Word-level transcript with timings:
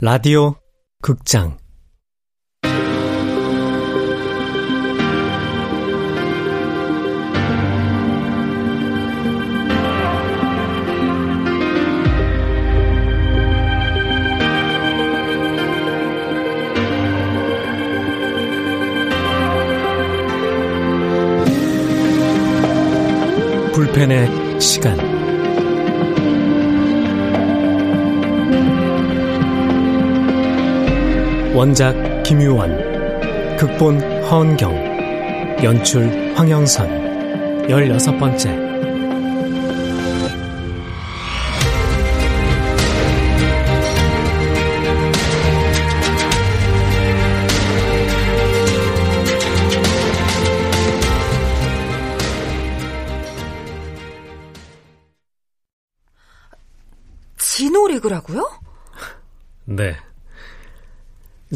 라디오 0.00 0.54
극장. 1.02 1.58
불펜의 23.74 24.60
시간 24.60 25.17
원작 31.58 32.22
김유원 32.22 33.56
극본 33.56 34.00
허은경 34.22 35.58
연출 35.64 36.32
황영선. 36.36 37.68
열여섯 37.68 38.16
번째 38.16 38.67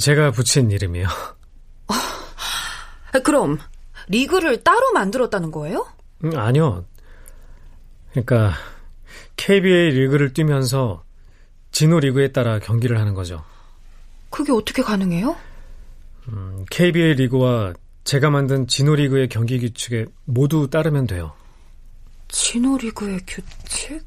제가 0.02 0.32
붙인 0.32 0.72
이름이요. 0.72 1.06
아, 1.86 3.18
그럼 3.20 3.58
리그를 4.08 4.64
따로 4.64 4.90
만들었다는 4.92 5.52
거예요? 5.52 5.86
음, 6.24 6.36
아니요. 6.36 6.84
그러니까 8.10 8.52
KBA 9.36 9.90
리그를 9.90 10.32
뛰면서 10.32 11.04
진호 11.70 12.00
리그에 12.00 12.32
따라 12.32 12.58
경기를 12.58 12.98
하는 12.98 13.14
거죠. 13.14 13.44
그게 14.30 14.50
어떻게 14.50 14.82
가능해요? 14.82 15.36
음, 16.28 16.64
KBA 16.68 17.14
리그와 17.14 17.72
제가 18.02 18.30
만든 18.30 18.66
진호 18.66 18.96
리그의 18.96 19.28
경기 19.28 19.60
규칙에 19.60 20.06
모두 20.24 20.68
따르면 20.68 21.06
돼요. 21.06 21.32
진호 22.26 22.78
리그의 22.78 23.20
규칙? 23.24 24.04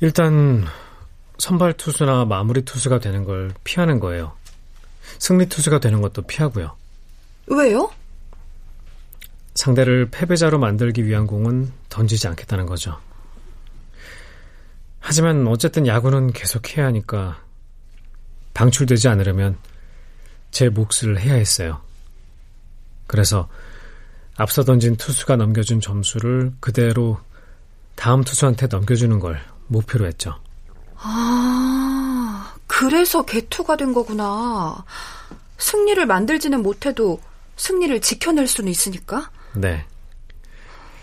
일단 0.00 0.64
선발 1.36 1.74
투수나 1.74 2.24
마무리 2.24 2.64
투수가 2.64 3.00
되는 3.00 3.24
걸 3.24 3.52
피하는 3.64 4.00
거예요. 4.00 4.32
승리 5.18 5.46
투수가 5.46 5.80
되는 5.80 6.00
것도 6.00 6.22
피하고요. 6.22 6.76
왜요? 7.46 7.90
상대를 9.54 10.08
패배자로 10.10 10.58
만들기 10.58 11.06
위한 11.06 11.26
공은 11.26 11.72
던지지 11.88 12.26
않겠다는 12.28 12.66
거죠. 12.66 12.98
하지만 15.00 15.46
어쨌든 15.48 15.86
야구는 15.86 16.32
계속 16.32 16.76
해야 16.76 16.86
하니까 16.86 17.42
방출되지 18.54 19.08
않으려면 19.08 19.58
제 20.50 20.68
몫을 20.68 21.18
해야 21.18 21.34
했어요. 21.34 21.80
그래서 23.06 23.48
앞서 24.36 24.64
던진 24.64 24.96
투수가 24.96 25.36
넘겨준 25.36 25.80
점수를 25.80 26.52
그대로 26.60 27.18
다음 27.94 28.24
투수한테 28.24 28.68
넘겨주는 28.68 29.18
걸 29.18 29.40
목표로 29.66 30.06
했죠. 30.06 30.38
아, 30.96 31.71
그래서 32.82 33.22
개투가 33.22 33.76
된 33.76 33.92
거구나. 33.92 34.84
승리를 35.56 36.04
만들지는 36.04 36.64
못해도 36.64 37.20
승리를 37.54 38.00
지켜낼 38.00 38.48
수는 38.48 38.72
있으니까? 38.72 39.30
네. 39.54 39.86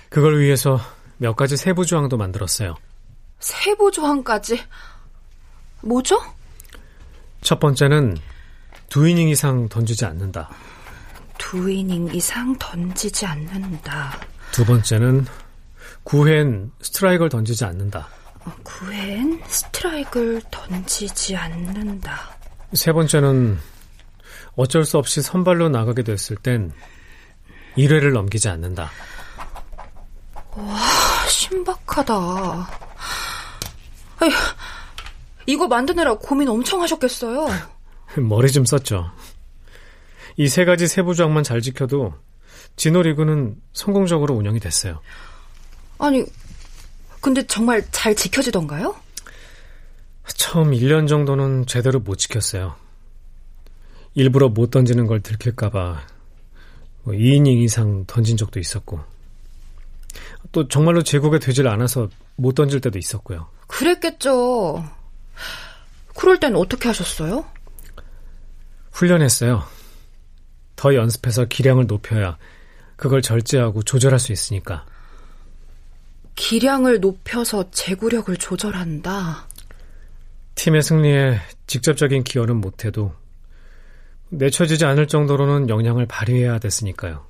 그걸 0.09 0.41
위해서 0.41 0.77
몇 1.19 1.37
가지 1.37 1.55
세부 1.55 1.85
조항도 1.85 2.17
만들었어요. 2.17 2.75
세부 3.39 3.91
조항까지? 3.91 4.61
뭐죠? 5.79 6.21
첫 7.39 7.61
번째는 7.61 8.17
두 8.89 9.07
이닝 9.07 9.29
이상 9.29 9.69
던지지 9.69 10.03
않는다. 10.03 10.49
두 11.37 11.71
이닝 11.71 12.13
이상 12.13 12.57
던지지 12.59 13.25
않는다. 13.25 14.19
두 14.51 14.65
번째는 14.65 15.25
9회엔 16.03 16.71
스트라이크를 16.81 17.29
던지지 17.29 17.63
않는다. 17.63 18.09
9회엔 18.43 19.41
스트라이크를 19.47 20.41
던지지 20.51 21.35
않는다. 21.35 22.37
세 22.73 22.91
번째는 22.91 23.57
어쩔 24.55 24.83
수 24.85 24.97
없이 24.97 25.21
선발로 25.21 25.69
나가게 25.69 26.03
됐을 26.03 26.35
땐 26.37 26.71
1회를 27.77 28.13
넘기지 28.13 28.49
않는다. 28.49 28.89
와, 30.51 30.77
신박하다. 31.27 32.13
에휴, 34.23 34.31
이거 35.45 35.67
만드느라 35.67 36.15
고민 36.17 36.49
엄청 36.49 36.81
하셨겠어요. 36.81 37.47
머리 38.17 38.51
좀 38.51 38.65
썼죠. 38.65 39.11
이 40.37 40.47
세 40.47 40.65
가지 40.65 40.87
세부 40.87 41.15
조항만 41.15 41.43
잘 41.43 41.61
지켜도 41.61 42.13
진호 42.75 43.01
리그는 43.03 43.55
성공적으로 43.73 44.35
운영이 44.35 44.59
됐어요. 44.59 45.01
아니, 45.99 46.23
근데 47.21 47.45
정말 47.45 47.85
잘 47.91 48.15
지켜지던가요? 48.15 48.95
처음 50.35 50.71
1년 50.71 51.07
정도는 51.07 51.65
제대로 51.65 51.99
못 51.99 52.15
지켰어요. 52.15 52.75
일부러 54.13 54.49
못 54.49 54.71
던지는 54.71 55.07
걸 55.07 55.21
들킬까봐 55.21 56.01
뭐 57.03 57.13
2이닝 57.13 57.61
이상 57.63 58.05
던진 58.05 58.37
적도 58.37 58.59
있었고 58.59 58.99
또 60.51 60.67
정말로 60.67 61.03
제국에 61.03 61.39
되질 61.39 61.67
않아서 61.67 62.09
못 62.35 62.55
던질 62.55 62.81
때도 62.81 62.97
있었고요. 62.97 63.47
그랬겠죠. 63.67 64.83
그럴 66.15 66.39
땐 66.39 66.55
어떻게 66.55 66.87
하셨어요? 66.87 67.45
훈련했어요. 68.91 69.63
더 70.75 70.95
연습해서 70.95 71.45
기량을 71.45 71.87
높여야 71.87 72.37
그걸 72.95 73.21
절제하고 73.21 73.83
조절할 73.83 74.19
수 74.19 74.31
있으니까. 74.31 74.85
기량을 76.39 77.01
높여서 77.01 77.69
제구력을 77.69 78.33
조절한다. 78.37 79.45
팀의 80.55 80.81
승리에 80.81 81.41
직접적인 81.67 82.23
기여는 82.23 82.55
못해도 82.55 83.13
내쳐지지 84.29 84.85
않을 84.85 85.09
정도로는 85.09 85.67
영향을 85.67 86.05
발휘해야 86.05 86.59
됐으니까요. 86.59 87.25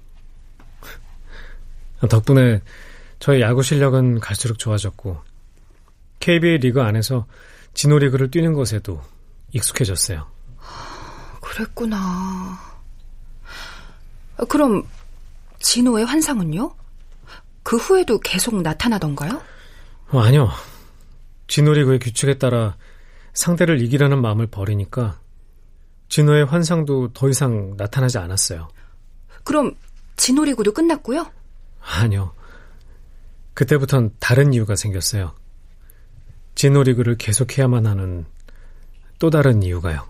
덕분에 2.07 2.61
저의 3.17 3.41
야구 3.41 3.63
실력은 3.63 4.19
갈수록 4.19 4.59
좋아졌고 4.59 5.17
KBA 6.19 6.59
리그 6.59 6.83
안에서 6.83 7.25
진호 7.73 7.97
리그를 7.97 8.29
뛰는 8.29 8.53
것에도 8.53 9.01
익숙해졌어요. 9.53 10.27
그랬구나. 11.41 12.59
그럼 14.47 14.87
진호의 15.57 16.05
환상은요? 16.05 16.78
그 17.63 17.77
후에도 17.77 18.19
계속 18.19 18.61
나타나던가요? 18.61 19.41
어, 20.11 20.19
아니요. 20.19 20.49
진호리 21.47 21.83
그의 21.83 21.99
규칙에 21.99 22.37
따라 22.37 22.77
상대를 23.33 23.81
이기려는 23.81 24.21
마음을 24.21 24.47
버리니까 24.47 25.19
진호의 26.09 26.45
환상도 26.45 27.13
더 27.13 27.29
이상 27.29 27.75
나타나지 27.77 28.17
않았어요. 28.17 28.67
그럼 29.43 29.75
진호리그도 30.17 30.73
끝났고요? 30.73 31.31
아니요. 31.81 32.33
그때부턴 33.53 34.11
다른 34.19 34.53
이유가 34.53 34.75
생겼어요. 34.75 35.33
진호리그를 36.55 37.17
계속해야만 37.17 37.85
하는 37.85 38.25
또 39.17 39.29
다른 39.29 39.63
이유가요. 39.63 40.07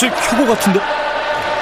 제 0.00 0.08
효고 0.08 0.46
같은데? 0.46 0.80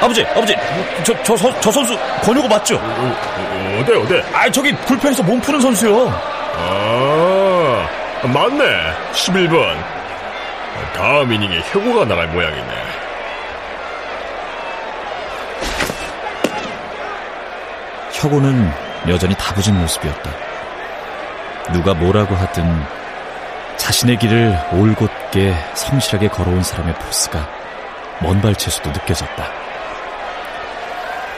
아버지, 0.00 0.24
아버지, 0.36 0.54
저, 1.02 1.12
저, 1.24 1.34
저, 1.34 1.60
저 1.60 1.72
선수 1.72 1.98
권효고 2.22 2.46
맞죠? 2.46 2.76
어, 2.76 3.80
어디, 3.80 3.92
어디? 3.94 4.22
아, 4.32 4.48
저기 4.48 4.72
불펜에서 4.72 5.24
몸 5.24 5.40
푸는 5.40 5.60
선수요. 5.60 6.08
아, 6.56 7.88
맞네. 8.22 8.64
11번. 9.12 9.76
다음 10.94 11.32
이닝에 11.32 11.60
혁우가 11.72 12.04
나갈 12.04 12.28
모양이네. 12.28 12.68
혁오는 18.12 18.70
여전히 19.08 19.34
다부진 19.34 19.80
모습이었다. 19.80 20.30
누가 21.72 21.92
뭐라고 21.92 22.36
하든 22.36 22.84
자신의 23.78 24.18
길을 24.18 24.56
올곧게 24.74 25.56
성실하게 25.74 26.28
걸어온 26.28 26.62
사람의 26.62 26.94
포스가 26.94 27.57
먼 28.20 28.40
발치에서도 28.40 28.90
느껴졌다. 28.90 29.52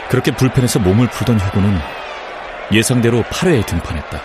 그렇게 0.08 0.30
불펜에서 0.32 0.78
몸을 0.78 1.08
풀던 1.08 1.38
혁오는 1.38 1.78
예상대로 2.72 3.22
8회에 3.22 3.66
등판했다. 3.66 4.20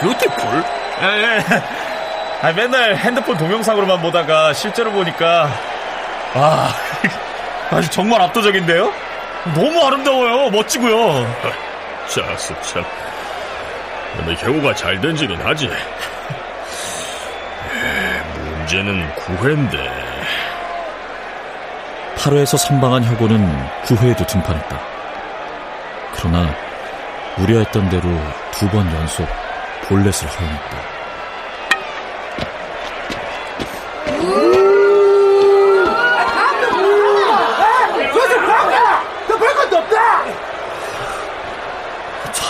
뷰티풀? 0.00 0.64
예, 1.02 1.06
예. 1.06 1.44
아, 2.42 2.52
맨날 2.52 2.96
핸드폰 2.96 3.36
동영상으로만 3.36 4.00
보다가 4.00 4.52
실제로 4.52 4.92
보니까 4.92 5.50
아, 6.34 6.72
아주 7.70 7.88
정말 7.90 8.20
압도적인데요? 8.22 8.92
너무 9.54 9.84
아름다워요. 9.86 10.50
멋지고요. 10.50 11.26
자스 12.08 12.54
참. 12.62 12.84
근데 14.16 14.34
혁우가 14.34 14.74
잘 14.74 15.00
던지긴 15.00 15.36
하지. 15.40 15.70
문제는 18.34 19.08
9회인데. 19.14 19.76
8회에서 22.16 22.56
선방한 22.58 23.04
혁오는 23.04 23.68
9회에도 23.84 24.26
등판했다. 24.26 24.80
그러나 26.14 26.54
우려했던 27.38 27.88
대로 27.90 28.08
두 28.52 28.66
번 28.70 28.86
연속 28.94 29.28
볼넷을 29.88 30.26
허용했다. 30.28 30.76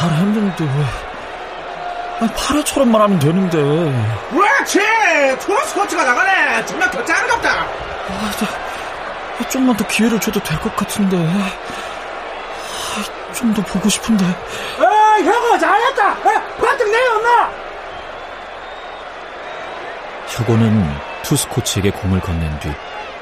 잘 0.06 0.18
했는데 0.18 0.64
왜 2.20 2.26
8회처럼만 2.28 2.96
하면 2.98 3.18
되는데 3.18 3.58
그렇지! 4.30 4.78
투어스 5.40 5.74
코치가 5.74 6.04
나가네! 6.04 6.64
정말 6.64 6.90
더 6.90 7.04
짱갑다! 7.04 7.50
아, 7.50 9.48
좀만 9.48 9.76
더 9.76 9.86
기회를 9.86 10.18
줘도 10.20 10.40
될 10.40 10.58
것 10.60 10.74
같은데 10.76 11.16
아, 11.18 11.50
좀더 13.34 13.60
보고 13.62 13.88
싶은데 13.88 14.24
아, 14.24 15.18
형아, 15.20 15.58
잘했다! 15.58 16.14
반등 16.60 16.90
내렸나? 16.90 17.50
혁오는 20.28 20.96
투수 21.22 21.48
코치에게 21.48 21.90
공을 21.90 22.20
건넨 22.20 22.58
뒤 22.60 22.70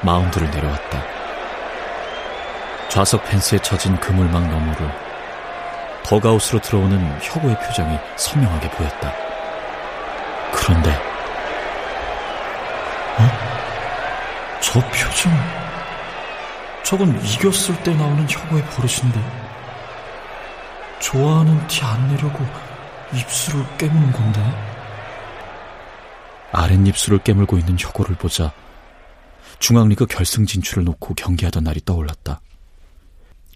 마운드를 0.01 0.49
내려왔다. 0.51 1.01
좌석 2.89 3.23
펜스에 3.25 3.59
쳐진 3.59 3.97
그물망 3.99 4.49
너머로 4.49 4.89
더가웃으로 6.05 6.61
들어오는 6.61 7.19
혁오의 7.21 7.59
표정이 7.59 7.97
선명하게 8.15 8.69
보였다. 8.69 9.11
그런데 10.53 10.91
어? 13.17 14.59
저 14.61 14.79
표정 14.81 15.31
저건 16.83 17.19
이겼을 17.25 17.81
때 17.81 17.95
나오는 17.95 18.23
혁오의 18.29 18.63
버릇인데 18.65 19.19
좋아하는 20.99 21.67
티 21.67 21.83
안 21.83 22.07
내려고 22.09 22.45
입술을 23.13 23.65
깨무는 23.77 24.11
건데 24.11 24.41
아랫입술을 26.51 27.19
깨물고 27.19 27.57
있는 27.57 27.77
혁오를 27.79 28.15
보자 28.15 28.53
중앙리그 29.57 30.05
결승 30.05 30.45
진출을 30.45 30.83
놓고 30.83 31.15
경기하던 31.15 31.63
날이 31.63 31.81
떠올랐다. 31.83 32.41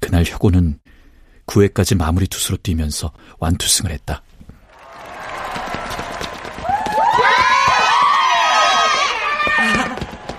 그날 0.02 0.24
혁오는 0.26 0.80
9회까지 1.50 1.98
마무리 1.98 2.28
투수로 2.28 2.58
뛰면서 2.58 3.12
완투승을 3.40 3.92
했다. 3.92 4.22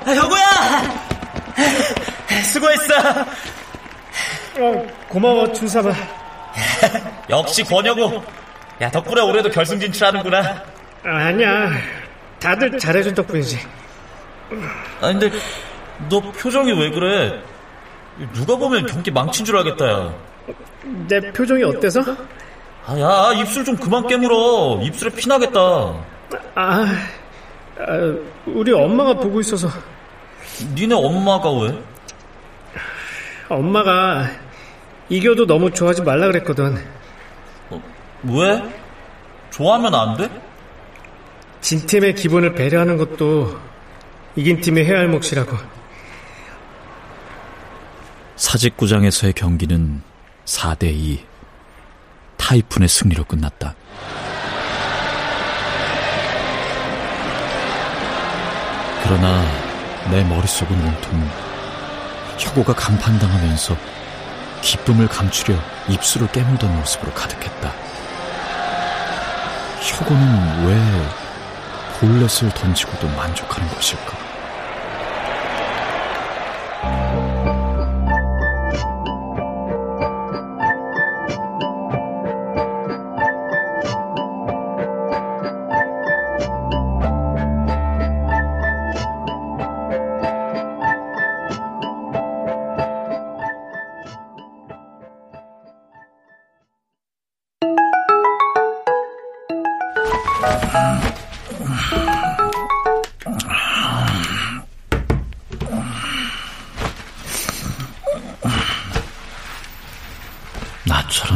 아, 0.06 0.14
혁오야! 0.14 0.44
수고했어! 2.44 2.94
어, 4.60 4.86
고마워, 5.08 5.52
준삼아. 5.52 5.92
역시 7.28 7.62
권혁우. 7.64 8.22
야, 8.80 8.90
덕분에 8.90 9.20
올해도 9.20 9.50
결승 9.50 9.78
진출하는구나. 9.78 10.62
아니야. 11.04 11.70
다들 12.38 12.78
잘해준 12.78 13.14
덕분이지. 13.14 13.58
아, 15.00 15.12
근데 15.12 15.30
너 16.08 16.20
표정이 16.20 16.72
왜 16.72 16.90
그래? 16.90 17.42
누가 18.32 18.56
보면 18.56 18.86
경기 18.86 19.10
망친 19.10 19.44
줄 19.44 19.56
알겠다, 19.58 19.88
야. 19.88 20.29
내 21.08 21.20
표정이 21.32 21.62
어때서? 21.62 22.02
아, 22.86 22.98
야, 22.98 23.32
입술 23.40 23.64
좀 23.64 23.76
그만 23.76 24.06
깨물어. 24.06 24.80
입술에 24.82 25.10
피나겠다. 25.10 25.60
아, 26.54 26.86
아, 27.78 28.14
우리 28.46 28.72
엄마가 28.72 29.14
보고 29.14 29.40
있어서. 29.40 29.68
니네 30.74 30.94
엄마가 30.94 31.50
왜? 31.52 31.82
엄마가 33.48 34.30
이겨도 35.08 35.46
너무 35.46 35.70
좋아하지 35.70 36.02
말라 36.02 36.26
그랬거든. 36.26 36.76
왜? 38.24 38.62
좋아하면 39.50 39.94
안 39.94 40.16
돼? 40.16 40.30
진 41.60 41.84
팀의 41.86 42.14
기분을 42.14 42.54
배려하는 42.54 42.96
것도 42.96 43.58
이긴 44.36 44.60
팀이 44.60 44.84
해야 44.84 44.98
할 44.98 45.08
몫이라고. 45.08 45.56
사직구장에서의 48.36 49.32
경기는 49.34 50.02
4대2 50.50 51.20
타이푼의 52.36 52.88
승리로 52.88 53.24
끝났다. 53.24 53.74
그러나 59.04 59.44
내 60.10 60.24
머릿속은 60.24 60.76
온통 60.76 61.30
혁오가 62.38 62.74
강판당하면서 62.74 63.76
기쁨을 64.62 65.08
감추려 65.08 65.56
입술을 65.88 66.28
깨물던 66.32 66.76
모습으로 66.78 67.12
가득했다. 67.12 67.72
혁오는 69.82 70.66
왜 70.66 71.10
볼넷을 71.98 72.50
던지고도 72.50 73.08
만족하는 73.08 73.68
것일까? 73.74 74.29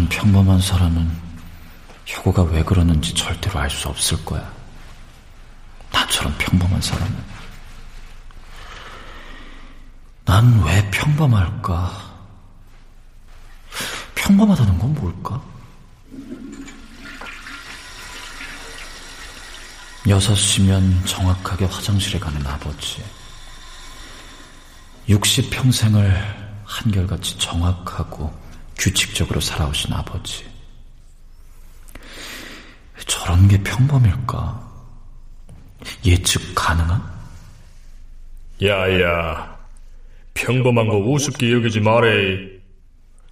나처럼 0.04 0.08
평범한 0.08 0.60
사람은 0.60 1.10
혁오가 2.06 2.42
왜 2.42 2.62
그러는지 2.62 3.14
절대로 3.14 3.58
알 3.60 3.70
수 3.70 3.88
없을 3.88 4.22
거야. 4.24 4.50
나처럼 5.92 6.34
평범한 6.38 6.80
사람은. 6.80 7.34
난 10.24 10.62
왜 10.64 10.90
평범할까? 10.90 12.14
평범하다는 14.14 14.78
건 14.78 14.94
뭘까? 14.94 15.40
여섯 20.08 20.34
시면 20.34 21.04
정확하게 21.06 21.64
화장실에 21.66 22.18
가는 22.18 22.44
아버지. 22.46 23.02
60평생을 25.08 26.14
한결같이 26.64 27.38
정확하고 27.38 28.43
규칙적으로 28.78 29.40
살아오신 29.40 29.92
아버지. 29.92 30.44
저런 33.06 33.48
게 33.48 33.62
평범일까? 33.62 34.64
예측 36.04 36.54
가능한? 36.54 37.02
야야, 38.62 39.58
평범한 40.34 40.88
거 40.88 40.96
우습게 40.98 41.52
여기지 41.52 41.80
말해. 41.80 42.54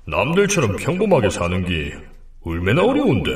남들처럼 0.06 0.76
평범하게 0.76 1.30
사는 1.30 1.64
게 1.64 1.96
얼마나 2.44 2.82
어려운데. 2.82 3.30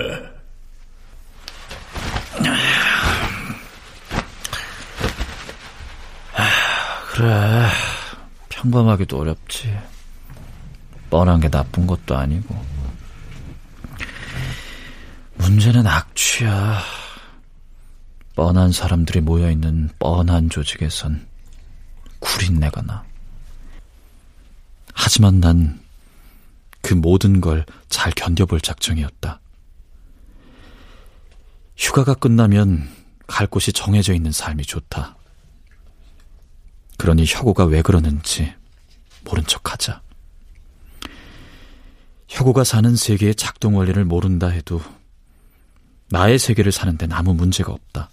그래, 7.13 7.67
평범하기도 8.51 9.19
어렵지. 9.19 9.75
뻔한 11.11 11.41
게 11.41 11.49
나쁜 11.49 11.87
것도 11.87 12.17
아니고. 12.17 12.55
문제는 15.37 15.87
악취야. 15.87 16.81
뻔한 18.35 18.73
사람들이 18.73 19.21
모여있는 19.21 19.91
뻔한 19.99 20.51
조직에선 20.51 21.27
구린내가 22.21 22.83
나. 22.83 23.05
하지만 24.95 25.41
난 25.41 25.87
그 26.87 26.95
모든 26.95 27.41
걸 27.41 27.65
잘 27.89 28.13
견뎌볼 28.13 28.61
작정이었다. 28.61 29.41
휴가가 31.77 32.15
끝나면 32.15 32.89
갈 33.27 33.49
곳이 33.49 33.73
정해져 33.73 34.15
있는 34.15 34.31
삶이 34.31 34.63
좋다. 34.65 35.17
그러니 36.97 37.25
혁오가 37.27 37.65
왜 37.65 37.83
그러는지 37.83 38.55
모른 39.25 39.45
척 39.47 39.73
하자. 39.73 40.01
혁오가 42.29 42.65
사는 42.65 42.95
세계의 42.95 43.35
작동 43.35 43.77
원리를 43.77 44.05
모른다 44.05 44.49
해도 44.49 44.81
나의 46.11 46.39
세계를 46.39 46.73
사는 46.73 46.97
데는 46.97 47.17
아무 47.17 47.35
문제가 47.35 47.73
없다. 47.73 48.11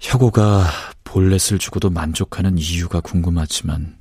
혁오가 0.00 0.66
볼넷을 1.04 1.58
주고도 1.58 1.90
만족하는 1.90 2.58
이유가 2.58 3.00
궁금하지만 3.00 3.98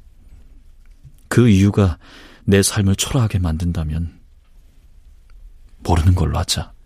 그 1.27 1.49
이유가 1.49 1.97
내 2.43 2.61
삶을 2.61 2.95
초라하게 2.95 3.39
만든다면 3.39 4.19
모르는 5.79 6.15
걸로 6.15 6.37
하자. 6.37 6.76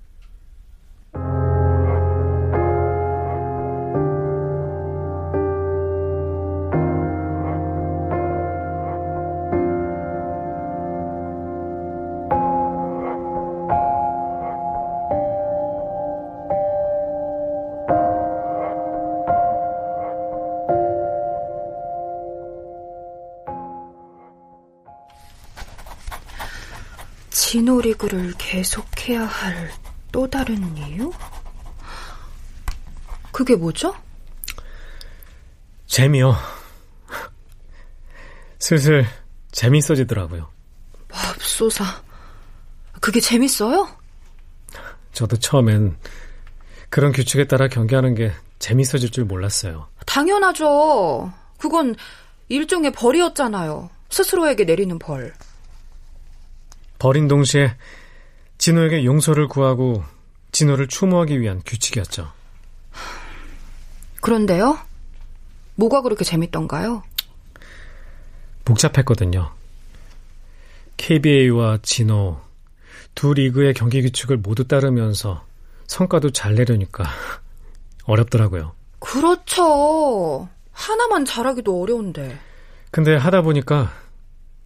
진호리그를 28.02 28.34
계속해야 28.38 29.26
할 29.26 29.72
또 30.12 30.30
다른 30.30 30.76
이유? 30.76 31.12
그게 33.32 33.56
뭐죠? 33.56 33.96
재미요. 35.86 36.36
슬슬 38.60 39.06
재밌어지더라고요. 39.54 40.50
맙소사. 41.08 41.86
그게 43.00 43.22
재밌어요? 43.22 43.88
저도 45.14 45.38
처음엔 45.38 45.98
그런 46.90 47.14
규칙에 47.14 47.48
따라 47.48 47.70
경기하는 47.70 48.14
게 48.16 48.34
재밌어질 48.60 49.12
줄 49.12 49.24
몰랐어요. 49.24 49.88
당연하죠. 50.06 51.32
그건 51.58 51.96
일종의 52.50 52.92
벌이었잖아요. 52.92 53.90
스스로에게 54.10 54.66
내리는 54.66 55.00
벌. 55.00 55.34
버린 57.02 57.28
동시에 57.28 57.76
진호에게 58.60 59.06
용서를 59.06 59.48
구하고 59.48 60.04
진호를 60.52 60.88
추모하기 60.88 61.42
위한 61.42 61.60
규칙이었죠. 61.66 62.32
그런데요? 64.22 64.78
뭐가 65.74 66.04
그렇게 66.04 66.24
재밌던가요? 66.24 67.02
복잡했거든요. 68.66 69.52
KBA와 70.98 71.80
진호 71.82 72.40
두 73.16 73.34
리그의 73.34 73.74
경기 73.74 74.04
규칙을 74.04 74.38
모두 74.38 74.68
따르면서 74.68 75.44
성과도 75.88 76.30
잘 76.30 76.54
내려니까 76.54 77.06
어렵더라고요. 78.06 78.76
그렇죠. 79.00 80.48
하나만 80.72 81.26
잘하기도 81.26 81.82
어려운데. 81.82 82.38
근데 82.92 83.16
하다 83.16 83.42
보니까 83.42 83.92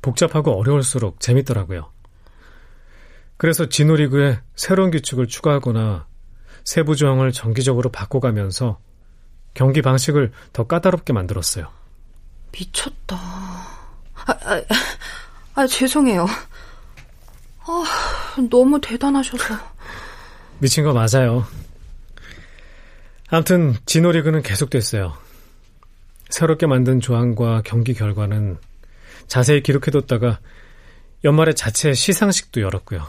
복잡하고 0.02 0.60
어려울수록 0.60 1.22
재밌더라고요. 1.22 1.95
그래서 3.38 3.68
진호리그에 3.68 4.40
새로운 4.56 4.92
규칙을 4.92 5.28
추가하거나 5.28 6.08
세부 6.64 6.96
조항을 6.96 7.32
정기적으로 7.32 7.92
바꿔가면서 7.92 8.80
경기 9.54 9.82
방식을 9.82 10.32
더 10.54 10.66
까다롭게 10.66 11.14
만들었어요. 11.14 11.70
미쳤다. 12.52 13.16
아, 13.18 14.26
아, 14.28 14.62
아 15.56 15.68
죄송해요. 15.68 16.26
아, 17.62 18.36
너무 18.50 18.80
대단하셔서. 18.82 19.56
미친 20.60 20.84
거 20.84 20.94
맞아요. 20.94 21.46
아무튼 23.30 23.76
진호리그는 23.86 24.42
계속됐어요. 24.42 25.14
새롭게 26.30 26.68
만든 26.68 27.00
조항과 27.00 27.64
경기 27.66 27.94
결과는 27.94 28.58
자세히 29.28 29.62
기록해뒀다가 29.62 30.40
연말에 31.24 31.54
자체 31.54 31.94
시상식도 31.94 32.62
열었고요. 32.62 33.08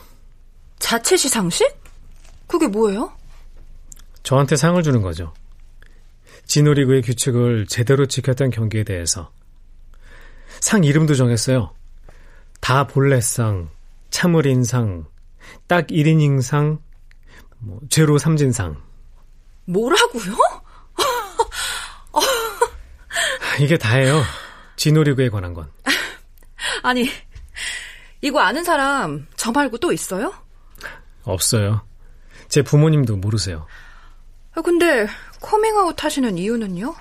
자체 0.79 1.17
시상식? 1.17 1.67
그게 2.47 2.67
뭐예요? 2.67 3.13
저한테 4.23 4.57
상을 4.57 4.81
주는 4.83 5.03
거죠. 5.03 5.33
진호리그의 6.47 7.03
규칙을 7.03 7.67
제대로 7.67 8.07
지켰던 8.07 8.51
경기에 8.51 8.85
대해서. 8.85 9.31
상 10.61 10.85
이름도 10.85 11.15
정했어요. 11.15 11.73
다 12.61 12.87
볼넷상, 12.87 13.71
참을인상, 14.11 15.07
딱 15.67 15.87
1이닝상, 15.89 16.79
뭐, 17.59 17.81
제로 17.91 18.19
삼진상. 18.19 18.81
뭐라고요? 19.67 20.37
이게 23.61 23.77
다예요. 23.77 24.23
진호리그에 24.77 25.31
관한 25.31 25.55
건. 25.55 25.71
아니, 26.83 27.09
이거 28.21 28.41
아는 28.41 28.65
사람 28.65 29.27
저 29.37 29.51
말고 29.53 29.79
또 29.79 29.93
있어요? 29.93 30.33
없어요. 31.27 31.83
제 32.49 32.63
부모님도 32.63 33.17
모르세요. 33.17 33.67
아, 34.55 34.63
근데 34.63 35.07
커밍아웃 35.41 36.03
하시는 36.03 36.39
이유는요? 36.39 36.95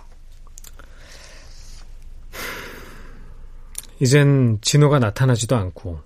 이젠 4.02 4.60
진호가 4.62 5.00
나타나지도 5.00 5.56
않고 5.56 6.02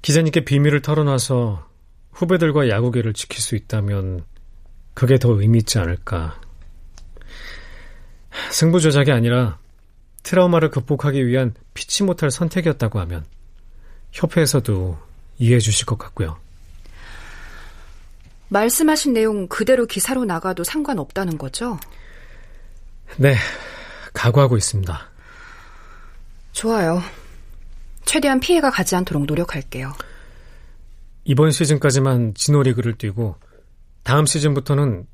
기자님께 0.00 0.44
비밀을 0.44 0.80
털어놔서 0.80 1.68
후배들과 2.12 2.68
야구계를 2.68 3.12
지킬 3.12 3.40
수 3.40 3.54
있다면 3.54 4.24
그게 4.94 5.18
더 5.18 5.30
의미 5.40 5.58
있지 5.58 5.78
않을까. 5.78 6.40
승부 8.50 8.80
조작이 8.80 9.12
아니라 9.12 9.58
트라우마를 10.22 10.70
극복하기 10.70 11.26
위한 11.26 11.54
피치 11.74 12.02
못할 12.02 12.30
선택이었다고 12.30 12.98
하면 13.00 13.24
협회에서도 14.12 14.98
이해해 15.38 15.60
주실 15.60 15.86
것 15.86 15.98
같고요. 15.98 16.38
말씀하신 18.52 19.14
내용 19.14 19.48
그대로 19.48 19.86
기사로 19.86 20.26
나가도 20.26 20.62
상관없다는 20.62 21.38
거죠? 21.38 21.78
네, 23.16 23.34
각오하고 24.12 24.58
있습니다. 24.58 25.10
좋아요. 26.52 27.00
최대한 28.04 28.40
피해가 28.40 28.70
가지 28.70 28.94
않도록 28.94 29.24
노력할게요. 29.24 29.92
이번 31.24 31.50
시즌까지만 31.50 32.34
진호 32.34 32.62
리그를 32.62 32.98
뛰고 32.98 33.36
다음 34.02 34.26
시즌부터는 34.26 35.06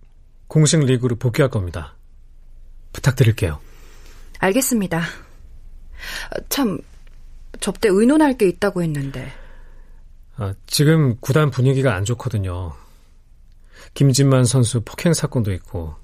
공식 0.49 0.81
리그로 0.81 1.17
복귀할 1.17 1.49
겁니다. 1.49 1.95
부탁드릴게요. 2.93 3.61
알겠습니다. 4.41 5.03
참, 6.49 6.79
접대 7.61 7.89
의논할 7.89 8.37
게 8.37 8.49
있다고 8.49 8.83
했는데. 8.83 9.31
아, 10.37 10.55
지금 10.67 11.17
구단 11.21 11.51
분위기가 11.51 11.95
안 11.95 12.05
좋거든요. 12.05 12.75
김진만 13.95 14.45
선수 14.45 14.81
폭행 14.81 15.15
사건도 15.15 15.53
있고. 15.53 15.95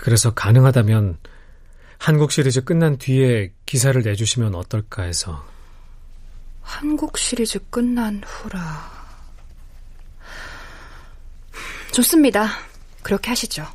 그래서 0.00 0.32
가능하다면 0.32 1.18
한국 1.98 2.32
시리즈 2.32 2.62
끝난 2.64 2.96
뒤에 2.96 3.52
기사를 3.66 4.00
내주시면 4.00 4.54
어떨까 4.54 5.02
해서. 5.02 5.44
한국 6.62 7.18
시리즈 7.18 7.58
끝난 7.70 8.22
후라. 8.24 8.98
좋습니다. 11.92 12.48
그렇게 13.02 13.30
하시죠. 13.30 13.66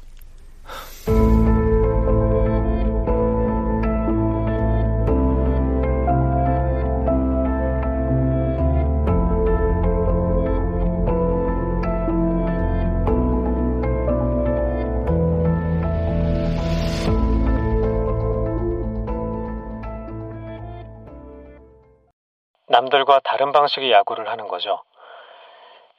남들과 22.93 23.21
다른 23.23 23.51
방식의 23.51 23.91
야구를 23.91 24.29
하는 24.29 24.47
거죠. 24.47 24.83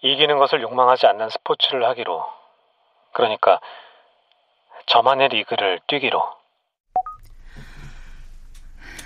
이기는 0.02 0.38
것을 0.38 0.62
욕망하지 0.62 1.06
않는 1.08 1.28
스포츠를 1.28 1.84
하기로. 1.86 2.24
그러니까 3.12 3.58
저만의 4.86 5.28
리그를 5.30 5.80
뛰기로. 5.88 6.22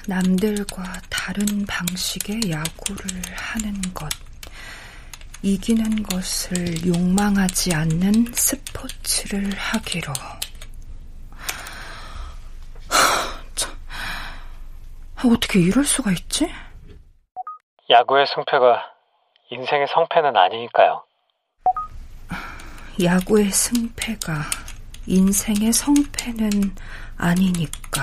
남들과 0.07 0.83
다른 1.09 1.65
방식의 1.67 2.51
야구를 2.51 3.23
하는 3.35 3.81
것. 3.95 4.11
이기는 5.43 6.03
것을 6.03 6.87
욕망하지 6.87 7.75
않는 7.75 8.27
스포츠를 8.35 9.51
하기로. 9.57 10.13
어떻게 15.25 15.61
이럴 15.61 15.85
수가 15.85 16.13
있지? 16.13 16.49
야구의 17.91 18.27
승패가 18.27 18.93
인생의 19.51 19.87
성패는 19.89 20.37
아니니까요. 20.37 21.03
야구의 23.03 23.51
승패가 23.51 24.43
인생의 25.07 25.73
성패는 25.73 26.51
아니니까. 27.17 28.03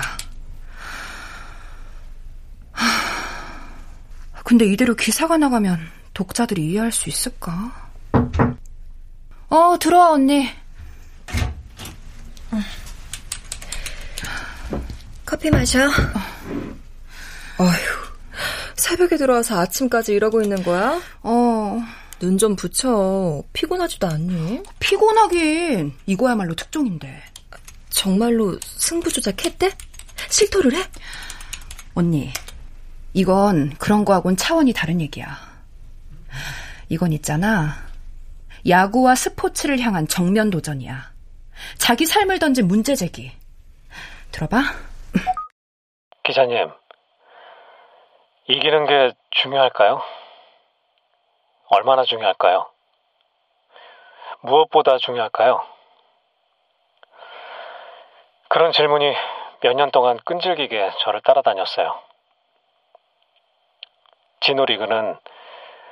근데 4.42 4.64
이대로 4.64 4.94
기사가 4.94 5.36
나가면 5.36 5.78
독자들이 6.14 6.64
이해할 6.70 6.90
수 6.92 7.08
있을까? 7.08 7.90
어, 9.48 9.76
들어와, 9.78 10.12
언니. 10.12 10.48
커피 15.24 15.50
마셔. 15.50 15.80
어휴, 15.80 16.25
새벽에 18.96 19.18
들어와서 19.18 19.60
아침까지 19.60 20.14
이러고 20.14 20.40
있는 20.40 20.62
거야? 20.62 20.98
어. 21.22 21.78
눈 22.18 22.38
좀 22.38 22.56
붙여. 22.56 23.42
피곤하지도 23.52 24.06
않니? 24.06 24.62
피곤하긴. 24.80 25.92
이거야말로 26.06 26.54
특종인데. 26.54 27.22
정말로 27.90 28.58
승부 28.62 29.12
조작했대? 29.12 29.70
실토를 30.30 30.74
해? 30.76 30.82
언니, 31.94 32.32
이건 33.12 33.74
그런 33.76 34.06
거하고는 34.06 34.38
차원이 34.38 34.72
다른 34.72 35.02
얘기야. 35.02 35.38
이건 36.88 37.12
있잖아. 37.12 37.76
야구와 38.66 39.14
스포츠를 39.14 39.78
향한 39.80 40.08
정면 40.08 40.48
도전이야. 40.48 41.12
자기 41.76 42.06
삶을 42.06 42.38
던진 42.38 42.66
문제 42.66 42.94
제기. 42.96 43.30
들어봐. 44.32 44.62
기자님, 46.24 46.68
이기는 48.48 48.86
게 48.86 49.12
중요할까요? 49.30 50.02
얼마나 51.68 52.04
중요할까요? 52.04 52.70
무엇보다 54.42 54.98
중요할까요? 54.98 55.64
그런 58.48 58.72
질문이 58.72 59.14
몇 59.62 59.72
년 59.74 59.90
동안 59.90 60.18
끈질기게 60.24 60.92
저를 61.00 61.20
따라다녔어요. 61.22 62.00
진호리그는 64.40 65.18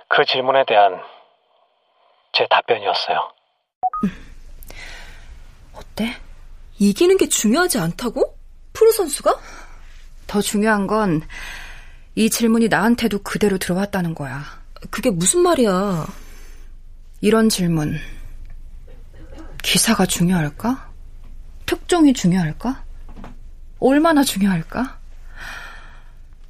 그 0.09 0.25
질문에 0.25 0.65
대한 0.65 1.03
제 2.33 2.47
답변이었어요. 2.47 3.33
어때? 5.75 6.05
이기는 6.79 7.17
게 7.17 7.27
중요하지 7.27 7.79
않다고? 7.79 8.37
프로 8.73 8.91
선수가? 8.93 9.35
더 10.29 10.41
중요한 10.41 10.87
건 10.87 11.23
이 12.17 12.31
질문이 12.31 12.69
나한테도 12.69 13.23
그대로 13.23 13.59
들어왔다는 13.59 14.15
거야. 14.15 14.45
그게 14.91 15.11
무슨 15.11 15.41
말이야? 15.41 16.07
이런 17.21 17.49
질문. 17.49 17.99
기사가 19.63 20.07
중요할까? 20.07 20.91
특종이 21.67 22.13
중요할까? 22.13 22.85
얼마나 23.81 24.23
중요할까? 24.23 24.99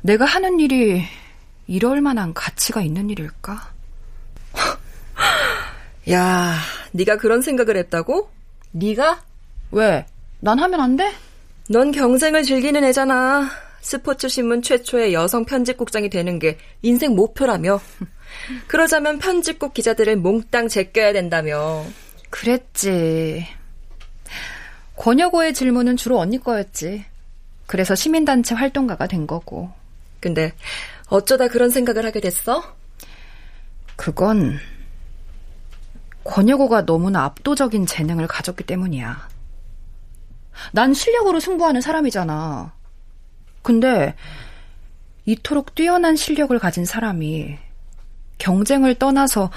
내가 0.02 0.24
하는 0.24 0.60
일이 0.60 1.02
이럴 1.66 2.02
만한 2.02 2.34
가치가 2.34 2.82
있는 2.82 3.08
일일까? 3.08 3.72
야, 6.10 6.58
네가 6.92 7.16
그런 7.16 7.40
생각을 7.40 7.76
했다고? 7.78 8.30
네가? 8.72 9.22
왜? 9.70 10.06
난 10.40 10.58
하면 10.58 10.80
안 10.80 10.96
돼? 10.96 11.14
넌 11.70 11.90
경쟁을 11.90 12.42
즐기는 12.42 12.84
애잖아. 12.84 13.48
스포츠 13.84 14.28
신문 14.28 14.62
최초의 14.62 15.12
여성 15.12 15.44
편집국장이 15.44 16.08
되는 16.08 16.38
게 16.38 16.56
인생 16.80 17.14
목표라며. 17.14 17.82
그러자면 18.66 19.18
편집국 19.18 19.74
기자들을 19.74 20.16
몽땅 20.16 20.68
제껴야 20.68 21.12
된다며. 21.12 21.84
그랬지. 22.30 23.46
권여고의 24.96 25.52
질문은 25.52 25.98
주로 25.98 26.18
언니 26.18 26.38
거였지. 26.38 27.04
그래서 27.66 27.94
시민단체 27.94 28.54
활동가가 28.54 29.06
된 29.06 29.26
거고. 29.26 29.70
근데 30.18 30.54
어쩌다 31.08 31.48
그런 31.48 31.68
생각을 31.68 32.06
하게 32.06 32.20
됐어? 32.20 32.74
그건 33.96 34.58
권여고가 36.24 36.86
너무나 36.86 37.24
압도적인 37.24 37.84
재능을 37.84 38.28
가졌기 38.28 38.64
때문이야. 38.64 39.28
난 40.72 40.94
실력으로 40.94 41.38
승부하는 41.38 41.82
사람이잖아. 41.82 42.83
근데 43.64 44.14
이토록 45.24 45.74
뛰어난 45.74 46.16
실력을 46.16 46.56
가진 46.58 46.84
사람이 46.84 47.56
경쟁을 48.36 48.94
떠나서 48.96 49.50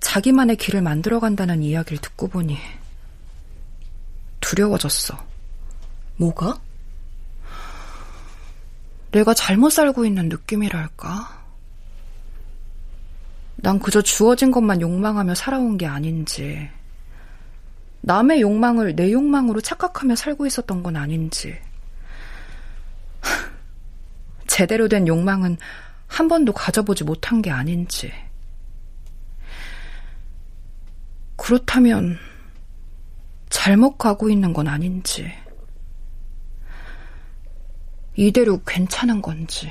자기만의 0.00 0.56
길을 0.56 0.82
만들어 0.82 1.20
간다는 1.20 1.62
이야기를 1.62 1.98
듣고 1.98 2.26
보니 2.26 2.58
두려워졌어. 4.40 5.16
뭐가? 6.16 6.58
내가 9.12 9.32
잘못 9.32 9.70
살고 9.70 10.04
있는 10.04 10.28
느낌이랄까? 10.28 11.40
난 13.56 13.78
그저 13.78 14.02
주어진 14.02 14.50
것만 14.50 14.80
욕망하며 14.80 15.36
살아온 15.36 15.78
게 15.78 15.86
아닌지, 15.86 16.68
남의 18.00 18.40
욕망을 18.40 18.96
내 18.96 19.12
욕망으로 19.12 19.60
착각하며 19.60 20.16
살고 20.16 20.46
있었던 20.46 20.82
건 20.82 20.96
아닌지, 20.96 21.60
제대로 24.50 24.88
된 24.88 25.06
욕망은 25.06 25.58
한 26.08 26.26
번도 26.26 26.52
가져보지 26.52 27.04
못한 27.04 27.40
게 27.40 27.52
아닌지. 27.52 28.12
그렇다면 31.36 32.18
잘못 33.48 33.96
가고 33.96 34.28
있는 34.28 34.52
건 34.52 34.66
아닌지. 34.66 35.32
이대로 38.16 38.60
괜찮은 38.64 39.22
건지. 39.22 39.70